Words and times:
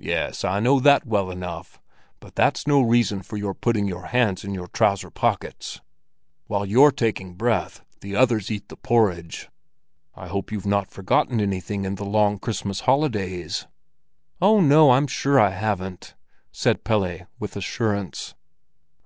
"Yes, 0.00 0.42
I 0.42 0.58
know 0.58 0.80
that 0.80 1.04
well 1.06 1.30
enough, 1.30 1.82
but 2.18 2.34
that's 2.34 2.66
no 2.66 2.80
reason 2.80 3.20
for 3.20 3.36
your 3.36 3.52
putting 3.52 3.86
your 3.86 4.06
hands 4.06 4.42
in 4.42 4.54
your 4.54 4.68
trouser 4.68 5.10
pockets; 5.10 5.82
while 6.46 6.64
you're 6.64 6.90
taking 6.90 7.34
breath, 7.34 7.84
the 8.00 8.16
others 8.16 8.50
eat 8.50 8.70
the 8.70 8.78
porridge. 8.78 9.50
I 10.14 10.28
hope 10.28 10.50
you've 10.50 10.64
not 10.64 10.90
forgotten 10.90 11.42
anything 11.42 11.84
in 11.84 11.96
the 11.96 12.06
long 12.06 12.38
Christmas 12.38 12.80
holidays?" 12.80 13.66
"Oh, 14.40 14.62
no, 14.62 14.92
I'm 14.92 15.06
sure 15.06 15.38
I 15.38 15.50
haven't!" 15.50 16.14
said 16.52 16.82
Pelle, 16.82 17.26
with 17.38 17.54
assurance. 17.54 18.34